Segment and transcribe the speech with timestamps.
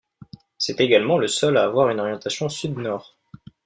[0.57, 3.19] C'est également le seul à avoir une orientation sud-nord.